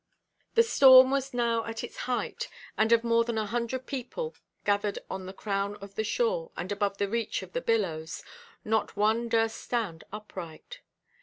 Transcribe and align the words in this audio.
The 0.55 0.63
storm 0.63 1.11
was 1.11 1.31
now 1.31 1.63
at 1.65 1.83
its 1.83 1.95
height; 2.09 2.49
and 2.75 2.91
of 2.91 3.03
more 3.03 3.23
than 3.23 3.37
a 3.37 3.45
hundred 3.45 3.85
people 3.85 4.33
gathered 4.65 4.97
on 5.11 5.27
the 5.27 5.31
crown 5.31 5.75
of 5.75 5.93
the 5.93 6.03
shore, 6.03 6.49
and 6.57 6.71
above 6.71 6.97
the 6.97 7.07
reach 7.07 7.43
of 7.43 7.53
the 7.53 7.61
billows, 7.61 8.23
not 8.65 8.97
one 8.97 9.29
durst 9.29 9.57
stand 9.57 10.03
upright. 10.11 10.79